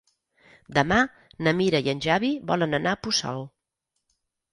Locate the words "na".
1.47-1.53